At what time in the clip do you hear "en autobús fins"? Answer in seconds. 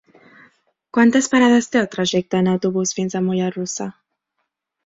2.45-3.19